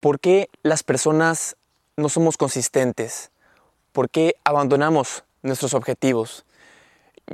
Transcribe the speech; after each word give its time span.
¿por 0.00 0.18
qué 0.18 0.48
las 0.62 0.82
personas 0.82 1.56
no 1.96 2.08
somos 2.08 2.36
consistentes? 2.36 3.30
¿Por 3.92 4.10
qué 4.10 4.34
abandonamos 4.44 5.24
nuestros 5.42 5.74
objetivos? 5.74 6.44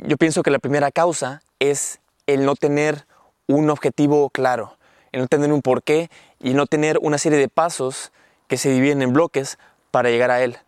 Yo 0.06 0.16
pienso 0.16 0.42
que 0.42 0.50
la 0.50 0.58
primera 0.58 0.90
causa 0.90 1.42
es 1.60 2.00
el 2.26 2.44
no 2.44 2.56
tener 2.56 3.06
un 3.46 3.70
objetivo 3.70 4.30
claro, 4.30 4.76
el 5.12 5.22
no 5.22 5.28
tener 5.28 5.52
un 5.52 5.62
porqué 5.62 6.10
y 6.40 6.54
no 6.54 6.66
tener 6.66 6.98
una 7.00 7.18
serie 7.18 7.38
de 7.38 7.48
pasos 7.48 8.12
que 8.48 8.56
se 8.56 8.70
dividen 8.70 9.02
en 9.02 9.12
bloques 9.12 9.58
para 9.90 10.10
llegar 10.10 10.30
a 10.30 10.42
él. 10.42 10.58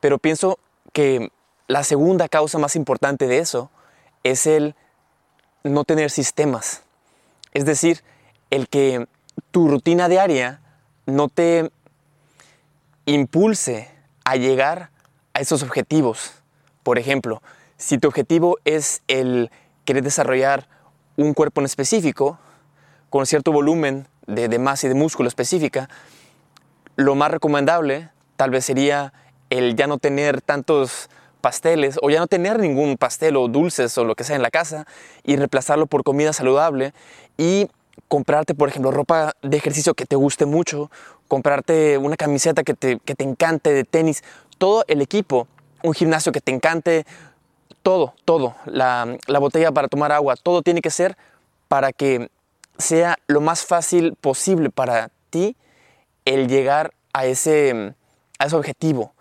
Pero 0.00 0.18
pienso 0.18 0.58
que 0.92 1.30
la 1.66 1.84
segunda 1.84 2.28
causa 2.28 2.58
más 2.58 2.76
importante 2.76 3.26
de 3.26 3.38
eso 3.38 3.70
es 4.22 4.46
el 4.46 4.74
no 5.64 5.84
tener 5.84 6.10
sistemas. 6.10 6.82
Es 7.52 7.64
decir, 7.64 8.02
el 8.50 8.68
que 8.68 9.06
tu 9.50 9.68
rutina 9.68 10.08
diaria 10.08 10.61
no 11.06 11.28
te 11.28 11.70
impulse 13.06 13.90
a 14.24 14.36
llegar 14.36 14.90
a 15.34 15.40
esos 15.40 15.62
objetivos. 15.62 16.32
Por 16.82 16.98
ejemplo, 16.98 17.42
si 17.76 17.98
tu 17.98 18.08
objetivo 18.08 18.58
es 18.64 19.02
el 19.08 19.50
querer 19.84 20.02
desarrollar 20.02 20.68
un 21.16 21.34
cuerpo 21.34 21.60
en 21.60 21.66
específico, 21.66 22.38
con 23.10 23.26
cierto 23.26 23.52
volumen 23.52 24.06
de, 24.26 24.48
de 24.48 24.58
masa 24.58 24.86
y 24.86 24.88
de 24.88 24.94
músculo 24.94 25.28
específica, 25.28 25.88
lo 26.96 27.14
más 27.14 27.30
recomendable 27.30 28.10
tal 28.36 28.50
vez 28.50 28.64
sería 28.64 29.12
el 29.50 29.76
ya 29.76 29.86
no 29.86 29.98
tener 29.98 30.40
tantos 30.40 31.10
pasteles 31.40 31.98
o 32.00 32.08
ya 32.08 32.20
no 32.20 32.26
tener 32.26 32.58
ningún 32.58 32.96
pastel 32.96 33.36
o 33.36 33.48
dulces 33.48 33.98
o 33.98 34.04
lo 34.04 34.14
que 34.14 34.24
sea 34.24 34.36
en 34.36 34.42
la 34.42 34.50
casa 34.50 34.86
y 35.24 35.36
reemplazarlo 35.36 35.86
por 35.86 36.04
comida 36.04 36.32
saludable 36.32 36.94
y 37.36 37.68
comprarte, 38.08 38.54
por 38.54 38.68
ejemplo, 38.68 38.90
ropa 38.90 39.34
de 39.42 39.56
ejercicio 39.56 39.94
que 39.94 40.06
te 40.06 40.16
guste 40.16 40.46
mucho, 40.46 40.90
comprarte 41.28 41.98
una 41.98 42.16
camiseta 42.16 42.62
que 42.62 42.74
te, 42.74 42.98
que 42.98 43.14
te 43.14 43.24
encante 43.24 43.72
de 43.72 43.84
tenis, 43.84 44.22
todo 44.58 44.84
el 44.88 45.00
equipo, 45.00 45.48
un 45.82 45.94
gimnasio 45.94 46.32
que 46.32 46.40
te 46.40 46.52
encante, 46.52 47.06
todo, 47.82 48.14
todo, 48.24 48.54
la, 48.66 49.16
la 49.26 49.38
botella 49.38 49.72
para 49.72 49.88
tomar 49.88 50.12
agua, 50.12 50.36
todo 50.36 50.62
tiene 50.62 50.82
que 50.82 50.90
ser 50.90 51.16
para 51.68 51.92
que 51.92 52.30
sea 52.78 53.16
lo 53.26 53.40
más 53.40 53.64
fácil 53.64 54.14
posible 54.20 54.70
para 54.70 55.10
ti 55.30 55.56
el 56.24 56.48
llegar 56.48 56.92
a 57.12 57.26
ese, 57.26 57.94
a 58.38 58.46
ese 58.46 58.56
objetivo. 58.56 59.14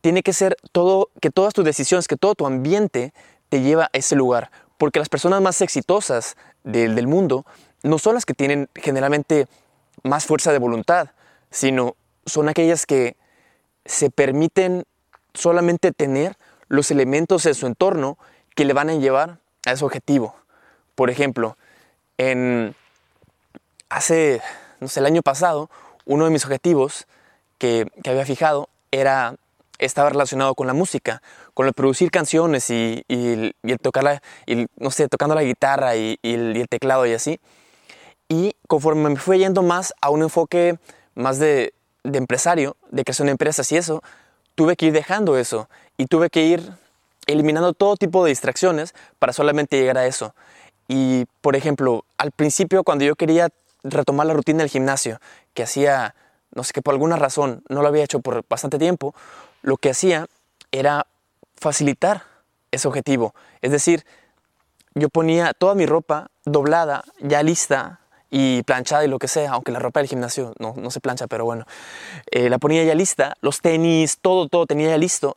Tiene 0.00 0.22
que 0.22 0.32
ser 0.32 0.56
todo, 0.72 1.10
que 1.20 1.30
todas 1.30 1.54
tus 1.54 1.64
decisiones, 1.64 2.08
que 2.08 2.16
todo 2.16 2.34
tu 2.34 2.46
ambiente 2.46 3.12
te 3.48 3.60
lleva 3.60 3.84
a 3.84 3.90
ese 3.92 4.16
lugar. 4.16 4.50
Porque 4.78 4.98
las 4.98 5.08
personas 5.08 5.40
más 5.40 5.60
exitosas 5.60 6.36
del, 6.64 6.94
del 6.96 7.06
mundo 7.06 7.46
no 7.82 7.98
son 7.98 8.14
las 8.14 8.24
que 8.24 8.34
tienen 8.34 8.68
generalmente 8.74 9.46
más 10.02 10.26
fuerza 10.26 10.52
de 10.52 10.58
voluntad, 10.58 11.10
sino 11.50 11.96
son 12.26 12.48
aquellas 12.48 12.86
que 12.86 13.16
se 13.84 14.10
permiten 14.10 14.84
solamente 15.34 15.92
tener 15.92 16.36
los 16.68 16.90
elementos 16.90 17.46
en 17.46 17.54
su 17.54 17.66
entorno 17.66 18.18
que 18.54 18.64
le 18.64 18.72
van 18.72 18.90
a 18.90 18.94
llevar 18.94 19.38
a 19.66 19.72
ese 19.72 19.84
objetivo. 19.84 20.34
Por 20.94 21.10
ejemplo, 21.10 21.56
hace, 23.88 24.40
no 24.80 24.88
sé, 24.88 25.00
el 25.00 25.06
año 25.06 25.22
pasado, 25.22 25.70
uno 26.04 26.24
de 26.24 26.30
mis 26.30 26.44
objetivos 26.44 27.06
que, 27.58 27.86
que 28.02 28.10
había 28.10 28.24
fijado 28.24 28.68
era 28.90 29.36
estaba 29.78 30.10
relacionado 30.10 30.54
con 30.54 30.68
la 30.68 30.74
música, 30.74 31.22
con 31.54 31.66
el 31.66 31.72
producir 31.72 32.12
canciones 32.12 32.70
y, 32.70 33.04
y, 33.08 33.52
y 33.64 33.72
el 33.72 33.78
tocar 33.78 34.04
la, 34.04 34.22
no 34.76 34.90
sé, 34.92 35.08
tocando 35.08 35.34
la 35.34 35.42
guitarra 35.42 35.96
y 35.96 36.18
el 36.22 36.66
teclado 36.68 37.04
y 37.04 37.14
así. 37.14 37.40
Y 38.32 38.56
conforme 38.66 39.10
me 39.10 39.16
fui 39.16 39.36
yendo 39.36 39.62
más 39.62 39.92
a 40.00 40.08
un 40.08 40.22
enfoque 40.22 40.78
más 41.14 41.38
de, 41.38 41.74
empresario, 42.02 42.78
de 42.90 43.04
creación 43.04 43.26
de 43.26 43.32
empresas 43.32 43.70
y 43.72 43.76
eso, 43.76 44.02
tuve 44.54 44.74
que 44.74 44.86
ir 44.86 44.94
dejando 44.94 45.36
eso 45.36 45.68
y 45.98 46.06
tuve 46.06 46.30
que 46.30 46.44
ir 46.44 46.72
eliminando 47.26 47.74
todo 47.74 47.94
tipo 47.96 48.24
de 48.24 48.30
distracciones 48.30 48.94
para 49.18 49.34
solamente 49.34 49.78
llegar 49.78 49.98
a 49.98 50.06
eso. 50.06 50.34
Y, 50.88 51.26
por 51.42 51.56
ejemplo, 51.56 52.06
al 52.16 52.30
principio 52.30 52.84
cuando 52.84 53.04
yo 53.04 53.16
quería 53.16 53.50
retomar 53.84 54.26
la 54.26 54.32
rutina 54.32 54.60
del 54.60 54.70
gimnasio, 54.70 55.20
que 55.52 55.64
hacía, 55.64 56.14
no 56.54 56.64
sé, 56.64 56.72
que 56.72 56.80
por 56.80 56.94
alguna 56.94 57.16
razón 57.16 57.62
no 57.68 57.82
lo 57.82 57.88
había 57.88 58.04
hecho 58.04 58.20
por 58.20 58.46
bastante 58.48 58.78
tiempo, 58.78 59.14
lo 59.60 59.76
que 59.76 59.90
hacía 59.90 60.26
era 60.70 61.06
facilitar 61.56 62.24
ese 62.70 62.88
objetivo. 62.88 63.34
Es 63.60 63.72
decir, 63.72 64.06
yo 64.94 65.10
ponía 65.10 65.52
toda 65.52 65.74
mi 65.74 65.84
ropa 65.84 66.30
doblada, 66.46 67.04
ya 67.20 67.42
lista 67.42 67.98
y 68.34 68.62
planchada 68.62 69.04
y 69.04 69.08
lo 69.08 69.18
que 69.18 69.28
sea, 69.28 69.52
aunque 69.52 69.72
la 69.72 69.78
ropa 69.78 70.00
del 70.00 70.08
gimnasio 70.08 70.54
no, 70.58 70.72
no 70.74 70.90
se 70.90 71.00
plancha, 71.00 71.26
pero 71.26 71.44
bueno, 71.44 71.66
eh, 72.30 72.48
la 72.48 72.56
ponía 72.56 72.82
ya 72.82 72.94
lista, 72.94 73.36
los 73.42 73.60
tenis, 73.60 74.18
todo, 74.22 74.48
todo 74.48 74.64
tenía 74.64 74.88
ya 74.88 74.96
listo 74.96 75.36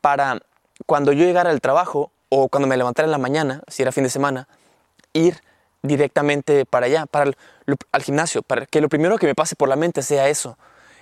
para 0.00 0.38
cuando 0.86 1.10
yo 1.12 1.24
llegara 1.24 1.50
al 1.50 1.60
trabajo 1.60 2.12
o 2.28 2.48
cuando 2.48 2.68
me 2.68 2.76
levantara 2.76 3.06
en 3.06 3.10
la 3.10 3.18
mañana, 3.18 3.62
si 3.66 3.82
era 3.82 3.90
fin 3.90 4.04
de 4.04 4.10
semana, 4.10 4.46
ir 5.12 5.42
directamente 5.82 6.64
para 6.66 6.86
allá, 6.86 7.06
para 7.06 7.24
el, 7.24 7.36
al 7.90 8.02
gimnasio, 8.04 8.42
para 8.42 8.64
que 8.64 8.80
lo 8.80 8.88
primero 8.88 9.18
que 9.18 9.26
me 9.26 9.34
pase 9.34 9.56
por 9.56 9.68
la 9.68 9.74
mente 9.74 10.02
sea 10.02 10.28
eso. 10.28 10.56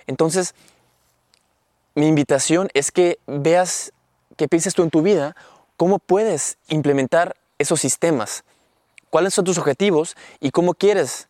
Entonces, 0.07 0.55
mi 1.93 2.07
invitación 2.07 2.69
es 2.73 2.91
que 2.91 3.19
veas, 3.27 3.93
que 4.35 4.47
pienses 4.47 4.73
tú 4.73 4.81
en 4.81 4.89
tu 4.89 5.03
vida, 5.03 5.35
cómo 5.77 5.99
puedes 5.99 6.57
implementar 6.69 7.35
esos 7.59 7.79
sistemas, 7.81 8.43
cuáles 9.11 9.35
son 9.35 9.45
tus 9.45 9.59
objetivos 9.59 10.17
y 10.39 10.49
cómo 10.49 10.73
quieres, 10.73 11.27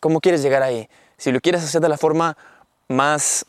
cómo 0.00 0.20
quieres 0.20 0.42
llegar 0.42 0.62
ahí. 0.62 0.88
Si 1.16 1.32
lo 1.32 1.40
quieres 1.40 1.64
hacer 1.64 1.80
de 1.80 1.88
la 1.88 1.98
forma 1.98 2.36
más 2.88 3.46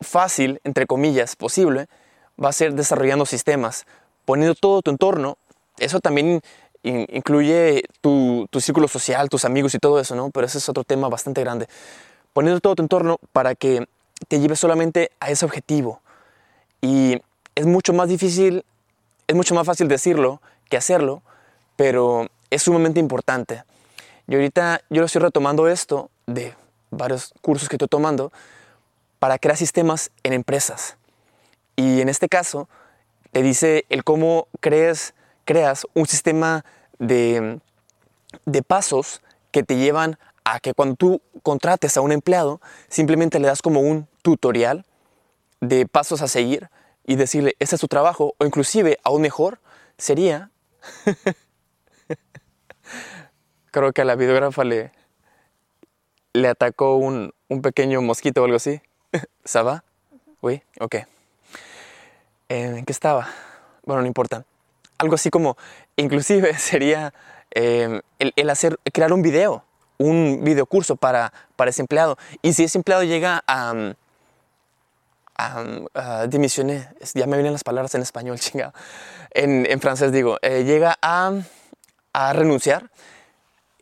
fácil, 0.00 0.60
entre 0.64 0.86
comillas, 0.86 1.36
posible, 1.36 1.86
va 2.42 2.48
a 2.48 2.52
ser 2.52 2.74
desarrollando 2.74 3.26
sistemas, 3.26 3.86
poniendo 4.24 4.54
todo 4.54 4.82
tu 4.82 4.90
entorno. 4.90 5.36
Eso 5.78 6.00
también 6.00 6.40
incluye 6.82 7.84
tu, 8.00 8.46
tu, 8.50 8.60
círculo 8.60 8.88
social, 8.88 9.28
tus 9.28 9.44
amigos 9.44 9.74
y 9.74 9.78
todo 9.78 10.00
eso, 10.00 10.14
¿no? 10.14 10.30
Pero 10.30 10.46
ese 10.46 10.58
es 10.58 10.68
otro 10.68 10.84
tema 10.84 11.08
bastante 11.08 11.42
grande. 11.42 11.68
Poniendo 12.32 12.60
todo 12.60 12.76
tu 12.76 12.82
entorno 12.82 13.18
para 13.32 13.54
que 13.54 13.86
te 14.28 14.40
lleves 14.40 14.60
solamente 14.60 15.10
a 15.20 15.30
ese 15.30 15.44
objetivo. 15.44 16.00
Y 16.80 17.20
es 17.54 17.66
mucho 17.66 17.92
más 17.92 18.08
difícil, 18.08 18.64
es 19.26 19.36
mucho 19.36 19.54
más 19.54 19.66
fácil 19.66 19.88
decirlo 19.88 20.40
que 20.68 20.76
hacerlo, 20.76 21.22
pero 21.76 22.28
es 22.50 22.62
sumamente 22.62 23.00
importante. 23.00 23.64
Y 24.30 24.34
ahorita 24.36 24.82
yo 24.90 25.00
lo 25.00 25.06
estoy 25.06 25.22
retomando 25.22 25.66
esto 25.66 26.08
de 26.28 26.54
varios 26.92 27.34
cursos 27.42 27.68
que 27.68 27.74
estoy 27.74 27.88
tomando 27.88 28.32
para 29.18 29.40
crear 29.40 29.56
sistemas 29.56 30.12
en 30.22 30.32
empresas. 30.32 30.96
Y 31.74 32.00
en 32.00 32.08
este 32.08 32.28
caso, 32.28 32.68
te 33.32 33.42
dice 33.42 33.86
el 33.88 34.04
cómo 34.04 34.46
creas 34.60 35.14
un 35.94 36.06
sistema 36.06 36.64
de, 37.00 37.58
de 38.46 38.62
pasos 38.62 39.20
que 39.50 39.64
te 39.64 39.74
llevan 39.74 40.16
a 40.44 40.60
que 40.60 40.74
cuando 40.74 40.94
tú 40.94 41.22
contrates 41.42 41.96
a 41.96 42.00
un 42.00 42.12
empleado, 42.12 42.60
simplemente 42.88 43.40
le 43.40 43.48
das 43.48 43.62
como 43.62 43.80
un 43.80 44.06
tutorial 44.22 44.86
de 45.60 45.86
pasos 45.86 46.22
a 46.22 46.28
seguir 46.28 46.70
y 47.04 47.16
decirle, 47.16 47.56
este 47.58 47.74
es 47.74 47.80
tu 47.80 47.88
trabajo, 47.88 48.36
o 48.38 48.46
inclusive, 48.46 48.96
aún 49.02 49.22
mejor, 49.22 49.58
sería, 49.98 50.52
creo 53.70 53.92
que 53.92 54.02
a 54.02 54.04
la 54.04 54.16
videógrafa 54.16 54.64
le, 54.64 54.92
le 56.32 56.48
atacó 56.48 56.96
un, 56.96 57.32
un 57.48 57.62
pequeño 57.62 58.02
mosquito 58.02 58.42
o 58.42 58.44
algo 58.44 58.56
así. 58.56 58.80
¿Saba? 59.44 59.84
Uy, 60.40 60.62
ok. 60.78 60.96
¿En 62.48 62.84
qué 62.84 62.92
estaba? 62.92 63.28
Bueno, 63.84 64.02
no 64.02 64.08
importa 64.08 64.44
algo 65.00 65.14
así 65.14 65.30
como, 65.30 65.56
inclusive 65.96 66.54
sería 66.58 67.12
eh, 67.50 68.00
el, 68.18 68.32
el, 68.36 68.50
hacer, 68.50 68.78
crear 68.92 69.12
un 69.12 69.22
video, 69.22 69.64
un 69.98 70.40
videocurso 70.44 70.96
para, 70.96 71.32
para 71.56 71.70
ese 71.70 71.82
empleado. 71.82 72.16
Y 72.42 72.52
si 72.52 72.64
ese 72.64 72.78
empleado 72.78 73.02
llega 73.02 73.42
a, 73.46 73.94
a, 75.36 75.64
a 75.94 76.26
dimisioné, 76.26 76.88
ya 77.14 77.26
me 77.26 77.36
vienen 77.36 77.52
las 77.52 77.64
palabras 77.64 77.94
en 77.94 78.02
español, 78.02 78.38
chingado, 78.40 78.72
en, 79.32 79.66
en 79.68 79.80
francés 79.80 80.12
digo, 80.12 80.38
eh, 80.42 80.64
llega 80.64 80.98
a, 81.02 81.32
a 82.12 82.32
renunciar, 82.32 82.90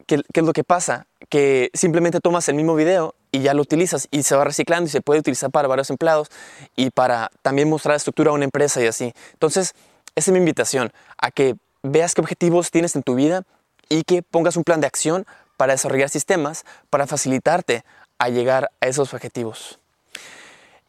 ¿qué, 0.09 0.23
¿qué 0.33 0.41
es 0.41 0.47
lo 0.47 0.53
que 0.53 0.65
pasa? 0.65 1.07
Que 1.29 1.71
simplemente 1.75 2.19
tomas 2.19 2.49
el 2.49 2.57
mismo 2.57 2.75
video 2.75 3.15
y 3.31 3.41
ya 3.41 3.55
lo 3.55 3.63
utilizas 3.63 4.09
y 4.11 4.25
se 4.25 4.35
va 4.35 4.43
reciclando 4.45 4.89
y 4.89 4.91
se 4.91 5.01
puede 5.01 5.21
utilizar 5.21 5.51
para 5.53 5.69
varios 5.69 5.91
empleados 5.91 6.31
y 6.75 6.91
para 6.91 7.31
también 7.43 7.69
mostrar 7.71 7.95
estructura 7.95 8.31
a 8.31 8.35
una 8.35 8.45
empresa 8.45 8.83
y 8.83 8.87
así. 8.87 9.13
Entonces, 9.35 9.75
esa 10.17 10.31
es 10.31 10.33
mi 10.33 10.39
invitación, 10.39 10.93
a 11.19 11.31
que 11.31 11.55
veas 11.83 12.15
qué 12.15 12.21
objetivos 12.21 12.73
tienes 12.73 12.97
en 12.97 13.05
tu 13.05 13.15
vida 13.15 13.45
y 13.89 14.03
que 14.03 14.23
pongas 14.23 14.57
un 14.57 14.65
plan 14.65 14.81
de 14.81 14.89
acción 14.89 15.27
para 15.57 15.75
desarrollar 15.75 16.09
sistemas 16.09 16.65
para 16.91 17.07
facilitarte 17.07 17.85
a 18.19 18.29
llegar 18.29 18.71
a 18.81 18.87
esos 18.87 19.15
objetivos. 19.15 19.79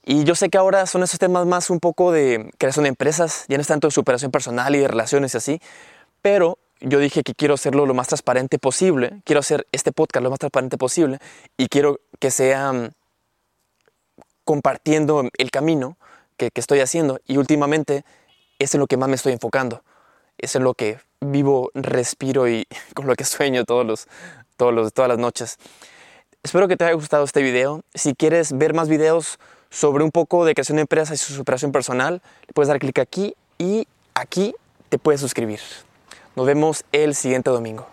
Y 0.06 0.24
yo 0.24 0.34
sé 0.34 0.50
que 0.50 0.58
ahora 0.58 0.86
son 0.88 1.04
esos 1.04 1.20
temas 1.20 1.46
más 1.46 1.70
un 1.70 1.80
poco 1.80 2.12
de 2.12 2.52
creación 2.58 2.84
de 2.84 2.90
empresas, 2.90 3.46
ya 3.48 3.58
no 3.58 3.62
es 3.62 3.68
tanto 3.68 3.88
de 3.88 3.92
superación 3.92 4.32
personal 4.32 4.76
y 4.76 4.80
de 4.80 4.88
relaciones 4.88 5.34
y 5.34 5.38
así, 5.38 5.62
pero 6.22 6.58
yo 6.80 7.00
dije 7.00 7.24
que 7.24 7.36
quiero 7.36 7.54
hacerlo 7.54 7.86
lo 7.86 7.94
más 7.94 8.08
transparente 8.08 8.60
posible, 8.60 9.22
quiero 9.26 9.40
hacer 9.40 9.68
este 9.72 9.92
podcast 9.92 10.24
lo 10.24 10.30
más 10.30 10.40
transparente 10.40 10.78
posible 10.78 11.20
y 11.58 11.68
quiero 11.68 12.00
que 12.20 12.32
sea 12.32 12.92
compartiendo 14.46 15.30
el 15.38 15.52
camino 15.52 15.98
que, 16.38 16.52
que 16.52 16.62
estoy 16.62 16.80
haciendo 16.80 17.20
y 17.28 17.38
últimamente 17.38 18.04
es 18.60 18.74
en 18.74 18.82
lo 18.82 18.88
que 18.88 18.98
más 18.98 19.10
me 19.10 19.16
estoy 19.16 19.34
enfocando. 19.34 19.84
Es 20.38 20.56
en 20.56 20.64
lo 20.64 20.74
que 20.74 21.00
vivo, 21.22 21.72
respiro 21.74 22.48
y 22.48 22.68
con 22.94 23.08
lo 23.08 23.16
que 23.16 23.26
sueño 23.26 23.66
todos 23.66 23.86
los, 23.86 24.08
todos 24.58 24.74
los, 24.74 24.94
todas 24.94 25.10
las 25.10 25.18
noches. 25.18 25.58
Espero 26.44 26.68
que 26.68 26.78
te 26.78 26.86
haya 26.86 26.94
gustado 26.94 27.24
este 27.24 27.42
video. 27.42 27.84
Si 27.94 28.16
quieres 28.16 28.58
ver 28.58 28.74
más 28.74 28.88
videos 28.88 29.40
sobre 29.70 30.04
un 30.04 30.12
poco 30.12 30.46
de 30.46 30.54
creación 30.54 30.78
de 30.78 30.82
empresas 30.82 31.22
y 31.22 31.24
su 31.24 31.34
superación 31.34 31.72
personal, 31.72 32.22
puedes 32.54 32.70
dar 32.70 32.80
clic 32.80 33.00
aquí 33.00 33.36
y 33.58 33.88
aquí 34.14 34.56
te 34.90 34.98
puedes 34.98 35.22
suscribir. 35.22 35.60
Nos 36.36 36.46
vemos 36.46 36.86
el 36.92 37.16
siguiente 37.16 37.50
domingo. 37.50 37.88